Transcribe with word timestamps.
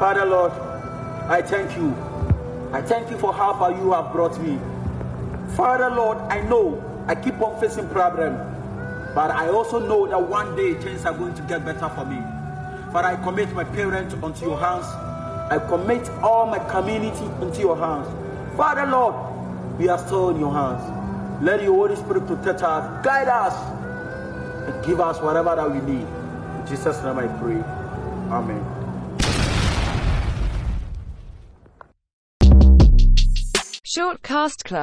Father 0.00 0.24
Lord, 0.24 0.52
I 1.28 1.42
thank 1.42 1.76
you. 1.76 1.94
I 2.72 2.80
thank 2.80 3.10
you 3.10 3.18
for 3.18 3.34
how 3.34 3.52
far 3.52 3.70
you 3.70 3.92
have 3.92 4.10
brought 4.12 4.40
me. 4.40 4.58
Father 5.54 5.90
Lord, 5.94 6.16
I 6.32 6.40
know 6.40 6.82
I 7.06 7.14
keep 7.14 7.38
on 7.42 7.60
facing 7.60 7.86
problems, 7.90 8.38
but 9.14 9.30
I 9.30 9.48
also 9.48 9.78
know 9.78 10.06
that 10.06 10.22
one 10.22 10.56
day 10.56 10.72
things 10.72 11.04
are 11.04 11.12
going 11.12 11.34
to 11.34 11.42
get 11.42 11.66
better 11.66 11.86
for 11.90 12.06
me. 12.06 12.16
Father, 12.92 13.08
I 13.08 13.16
commit 13.22 13.52
my 13.52 13.64
parents 13.64 14.14
unto 14.22 14.46
your 14.46 14.58
hands. 14.58 14.86
I 15.52 15.58
commit 15.68 16.08
all 16.22 16.46
my 16.46 16.60
community 16.70 17.26
into 17.42 17.60
your 17.60 17.76
hands. 17.76 18.08
Father 18.56 18.86
Lord, 18.86 19.14
we 19.78 19.90
are 19.90 19.98
still 19.98 20.30
in 20.30 20.40
your 20.40 20.54
hands. 20.54 21.44
Let 21.44 21.62
your 21.62 21.74
Holy 21.74 21.96
Spirit 21.96 22.26
protect 22.26 22.62
us, 22.62 23.04
guide 23.04 23.28
us, 23.28 23.54
and 24.66 24.82
give 24.86 24.98
us 24.98 25.20
whatever 25.20 25.54
that 25.56 25.70
we 25.70 25.80
need. 25.80 26.06
In 26.06 26.66
Jesus' 26.66 27.02
name 27.02 27.18
I 27.18 27.26
pray. 27.38 27.62
Amen. 28.32 28.80
Shortcast 33.92 34.62
Club 34.62 34.80